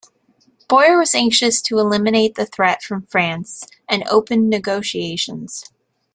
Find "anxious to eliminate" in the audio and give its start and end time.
1.13-2.33